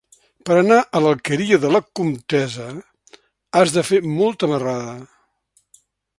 Per 0.49 0.55
anar 0.59 0.77
a 0.83 1.01
l'Alqueria 1.05 1.59
de 1.65 1.71
la 1.73 1.81
Comtessa 1.99 2.67
has 3.61 3.75
de 3.77 3.85
fer 3.93 4.01
molta 4.17 4.53
marrada. 4.55 4.99